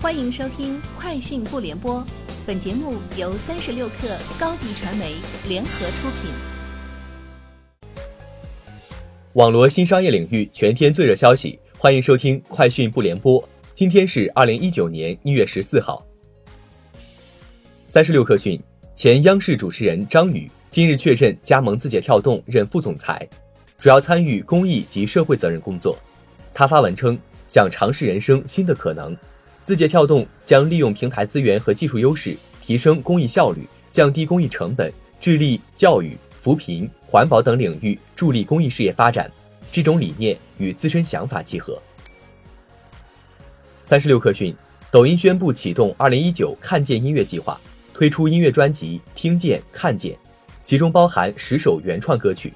[0.00, 1.96] 欢迎收听《快讯不联播》，
[2.46, 5.16] 本节目由三十六克高低传媒
[5.48, 6.30] 联合出品。
[9.32, 13.42] 网罗新商业领域全天最热消息，欢迎收听《快讯不联播》。
[13.74, 16.00] 今天是二零一九年一月十四号。
[17.88, 18.62] 三十六克讯，
[18.94, 23.28] 前央视主持人张宇今日确认加盟字节跳动任副总裁，
[23.80, 25.98] 主要参与公益及社会责任工作。
[26.54, 27.18] 他发文称，
[27.48, 29.16] 想尝试人生新的可能。
[29.68, 39.30] 字节跳动将利用平台资源和技术优势，提升公益效率，降低公益成本，致力教育、扶贫、环保等领域助力公益事业发展。
[39.70, 41.78] 这种理念与自身想法契合。
[43.84, 44.56] 三十六氪讯，
[44.90, 47.60] 抖音宣布启动二零一九看见音乐计划，
[47.92, 50.14] 推出音乐专辑《听见看见》，
[50.64, 52.54] 其中包含十首原创歌曲。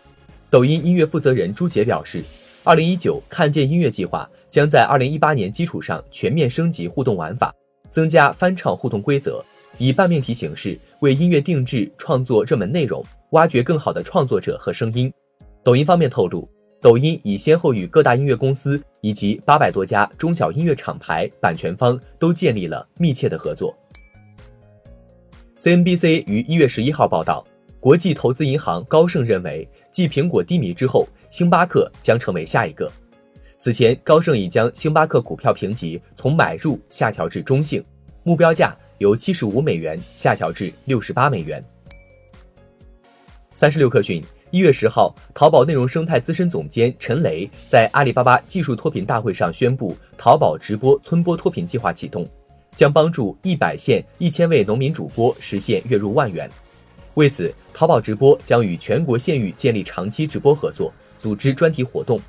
[0.48, 2.24] 抖音音乐负责人朱杰表示。
[2.64, 7.52] 二零一九看见音乐计划将在二零一八年基础上全面升级互动玩法，
[7.90, 9.42] 增加翻唱互动规则，
[9.78, 15.12] 以半命题形式为音乐定制创作热门内容，挖掘更好的创作者和声音。
[15.64, 16.48] 抖音方面透露，
[16.80, 23.76] 抖音已先后与各大音乐公司以及八百多家中小音乐厂牌、版权方都建立了密切的合作。
[25.60, 27.44] CNBC 于一月十一号报道，
[27.82, 31.04] 国际投资银行高盛认为，继苹果低迷之后。
[31.30, 32.88] 星巴克将成为下一个。
[33.58, 37.82] 此前，高盛已将星巴克股票评级从买入下调至中性，
[38.22, 41.64] 目标价由七十五美元下调至六十八美元。
[43.52, 44.22] 三十六氪讯，
[44.52, 52.24] 一月十号，淘宝内容生态资深总监陈雷在阿里巴巴技术脱贫大会上宣布，淘宝直播村播脱贫计划启动，
[52.76, 56.48] 将帮助一百县一千位农民主播实现月入万元。
[57.14, 60.92] 为此，淘宝直播将与全国县域建立长期直播合作。
[61.18, 62.20] 组织专题活动，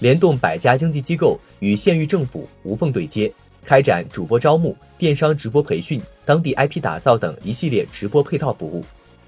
[0.00, 3.32] 联动百家经济机构与县域政府无缝对接，
[3.64, 8.84] 开展主播招募、电商直播培训、当地 IP 打造等一系列直播配套服务，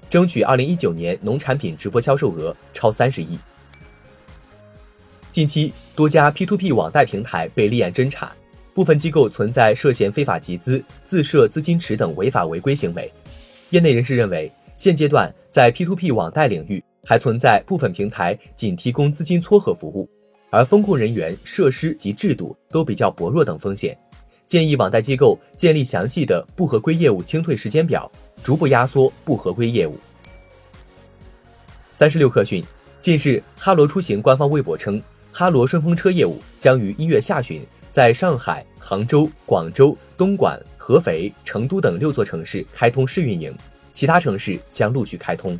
[0.09, 3.39] 争取二零一九年农产品直播销售额超三十亿。
[5.31, 8.35] 近期，多家 P2P 网贷平台被立案侦查，
[8.73, 13.09] 部分机构存在涉嫌非法集资、自设资金池等违法违规行为。
[13.69, 16.83] 业内人士认为，现阶段在 P2P 网贷领域。
[17.07, 20.09] 还存在部分平台仅提供资金撮合服务，
[20.49, 23.95] 而风控人员、设施及制度都比较薄弱等风险，
[24.47, 28.11] 建议网贷机构建立详细的不合规业务清退时间表，
[28.43, 29.99] 逐步压缩不合规业务。
[31.95, 32.65] 三十六氪讯，
[32.99, 34.99] 近日哈罗出行官方微博称，
[35.31, 43.55] 哈罗顺风车业务将于一月下旬在上海、杭州、广州、东莞、合肥、成都等六座城市开通试运营，
[43.95, 45.57] 其他城市将陆续开通。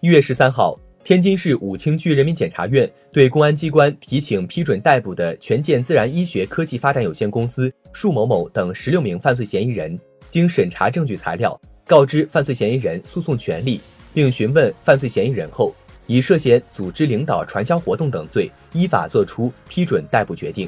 [0.00, 13.78] 一月十三号，天津市武清区人民检察院对公安机关提请批准逮捕的权健自然医学科技发展有限公司束某某等十六名犯罪嫌疑人，经审查证据材料，告知犯罪嫌疑人诉讼权利，
[14.14, 15.74] 并询问犯罪嫌疑人后，
[16.06, 20.66] 以涉嫌组织领导传销活动等罪，依法作出批准逮捕决定。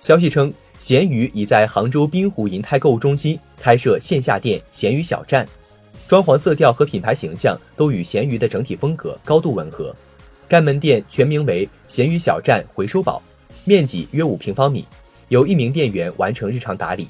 [0.00, 5.46] 消息称，闲鱼已在杭州滨湖银泰购物中心开设线下店“闲鱼小站”。
[6.08, 9.94] 装潢色调和品牌形象都与闲鱼的整体风格高度吻合。
[10.48, 13.22] 该门店全名为“闲鱼小站回收宝”，
[13.64, 14.86] 面积约五平方米，
[15.28, 17.06] 由一名店员完成日常打理。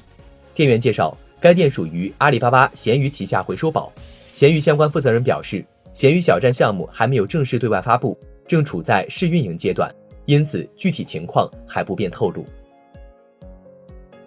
[0.53, 3.89] 店员介绍，该店属于阿里巴巴闲鱼旗下回收宝。
[4.33, 9.89] 闲鱼相关负责人表示，闲鱼小站项目还没有正式对外发布，正处在试运营阶段，
[10.25, 12.45] 因此具体情况还不便透露。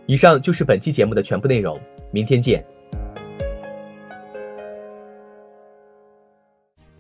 [0.06, 2.62] 以上就是本期节目的全部内容，明天见。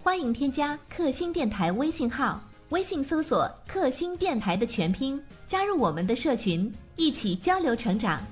[0.02, 8.22] 欢迎添加克星电台微信号，微信搜索“克星电台”的全拼，加入我们的社群，一起交流成长。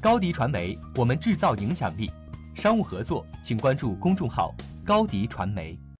[0.00, 2.10] 高迪传媒，我们制造影响力。
[2.56, 4.52] 商务合作，请关注公众号
[4.84, 5.78] “高迪传媒”。